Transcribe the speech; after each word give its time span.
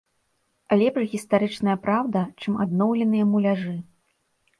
Лепш 0.81 1.03
гістарычная 1.11 1.75
праўда, 1.83 2.23
чым 2.45 2.57
адноўленыя 2.65 3.25
муляжы. 3.35 3.75